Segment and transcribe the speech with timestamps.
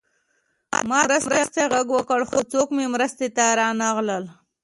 [0.89, 4.23] ما د مرستې غږ وکړ خو څوک مې مرستې ته رانغلل